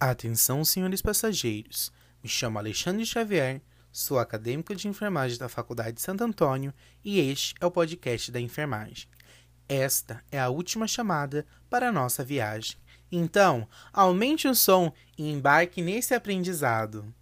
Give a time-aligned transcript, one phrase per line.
[0.00, 1.90] Atenção, senhores passageiros.
[2.22, 6.72] Me chamo Alexandre Xavier, sou acadêmico de enfermagem da Faculdade de Santo Antônio
[7.04, 9.08] e este é o podcast da enfermagem.
[9.68, 12.76] Esta é a última chamada para a nossa viagem.
[13.10, 17.12] Então, aumente o som e embarque nesse aprendizado.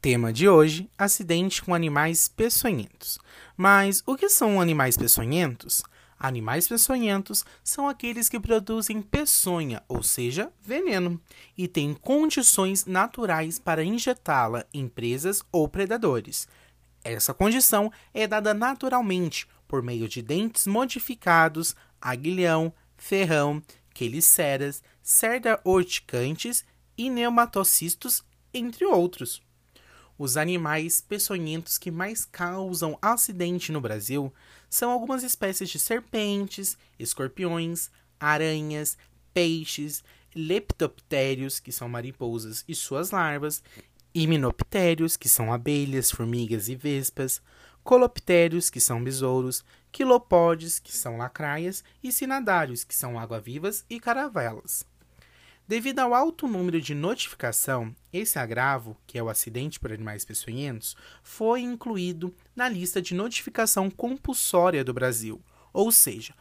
[0.00, 3.20] Tema de hoje: acidente com animais peçonhentos.
[3.56, 5.80] Mas o que são animais peçonhentos?
[6.18, 11.20] Animais peçonhentos são aqueles que produzem peçonha, ou seja, veneno,
[11.56, 16.48] e têm condições naturais para injetá-la em presas ou predadores.
[17.04, 23.62] Essa condição é dada naturalmente por meio de dentes modificados, aguilhão, ferrão,
[23.94, 26.64] queliceras, cerda urticantes
[26.96, 29.40] e neumatocistos, entre outros.
[30.18, 34.34] Os animais peçonhentos que mais causam acidente no Brasil
[34.68, 38.98] são algumas espécies de serpentes, escorpiões, aranhas,
[39.32, 40.02] peixes,
[40.34, 43.62] leptoptérios, que são mariposas e suas larvas,
[44.12, 47.40] himenoptérios, que são abelhas, formigas e vespas,
[47.84, 54.84] coloptérios, que são besouros, quilopodes, que são lacraias, e sinadários, que são água-vivas e caravelas.
[55.68, 60.96] Devido ao alto número de notificação, esse agravo, que é o acidente por animais peçonhentos,
[61.22, 66.32] foi incluído na lista de notificação compulsória do Brasil, ou seja,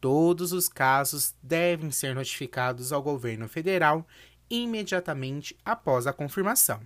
[0.00, 4.06] todos os casos devem ser notificados ao governo federal
[4.48, 6.80] imediatamente após a confirmação.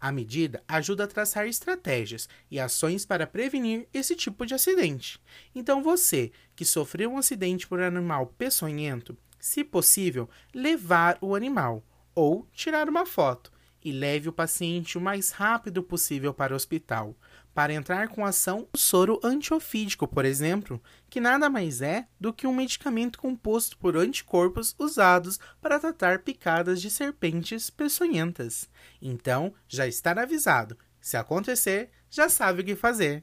[0.00, 5.20] A medida ajuda a traçar estratégias e ações para prevenir esse tipo de acidente.
[5.54, 12.48] Então, você que sofreu um acidente por animal peçonhento, se possível, levar o animal ou
[12.54, 13.52] tirar uma foto
[13.84, 17.14] e leve o paciente o mais rápido possível para o hospital,
[17.52, 22.46] para entrar com ação o soro antiofídico, por exemplo, que nada mais é do que
[22.46, 28.70] um medicamento composto por anticorpos usados para tratar picadas de serpentes peçonhentas.
[29.00, 30.78] Então, já está avisado.
[31.02, 33.22] Se acontecer, já sabe o que fazer.